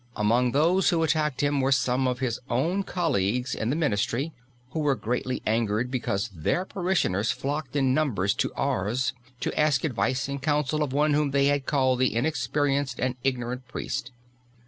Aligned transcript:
Among 0.15 0.51
those 0.51 0.89
who 0.89 1.03
attacked 1.03 1.41
him 1.41 1.61
were 1.61 1.71
some 1.71 2.07
of 2.07 2.17
his 2.17 2.39
own 2.49 2.81
colleagues 2.81 3.53
in 3.53 3.69
the 3.69 3.75
ministry, 3.75 4.33
who 4.71 4.79
were 4.79 4.95
greatly 4.95 5.43
angered 5.45 5.91
because 5.91 6.27
their 6.29 6.65
parishioners 6.65 7.29
flocked 7.31 7.75
in 7.75 7.93
numbers 7.93 8.33
to 8.37 8.51
Ars 8.55 9.13
to 9.41 9.53
ask 9.59 9.83
advice 9.83 10.27
and 10.27 10.41
counsel 10.41 10.81
of 10.81 10.91
one 10.91 11.13
whom 11.13 11.29
they 11.29 11.45
had 11.45 11.67
called 11.67 11.99
the 11.99 12.15
inexperienced 12.15 12.99
and 12.99 13.15
ignorant 13.23 13.67
priest. 13.67 14.11